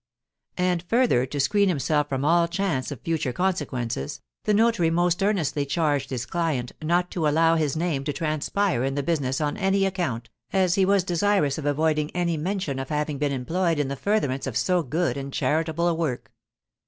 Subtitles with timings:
[0.57, 5.63] And, further to screen himself from all chance of future consequences, the notary most earnestly
[5.63, 9.85] charged his client not to allow his name to transpire in the business on any
[9.85, 13.95] account, as he was desirous of avoiding any mention of having been employed in the
[13.95, 16.31] furtherance of so good and charitable a work.